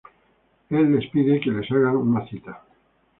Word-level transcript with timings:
Él 0.71 0.91
les 0.93 1.05
pide 1.11 1.37
que 1.43 1.53
les 1.57 1.69
hagan 1.73 1.99
una 2.07 2.25
cita. 2.31 2.57